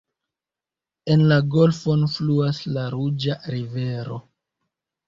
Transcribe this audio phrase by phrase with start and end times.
[1.15, 4.21] En la golfon fluas la ruĝa rivero.